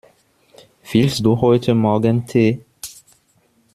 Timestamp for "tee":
2.25-2.65